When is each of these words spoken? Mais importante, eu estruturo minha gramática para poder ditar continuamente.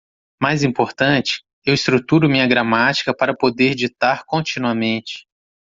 Mais 0.41 0.63
importante, 0.63 1.43
eu 1.63 1.75
estruturo 1.75 2.27
minha 2.27 2.47
gramática 2.47 3.15
para 3.15 3.37
poder 3.37 3.75
ditar 3.75 4.23
continuamente. 4.25 5.27